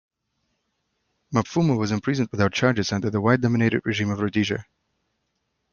Mapfumo 1.31 1.77
was 1.77 1.91
imprisoned 1.91 2.29
without 2.31 2.53
charges 2.53 2.91
under 2.91 3.11
the 3.11 3.21
white-dominated 3.21 3.83
regime 3.85 4.09
of 4.09 4.17
Rhodesia. 4.19 4.65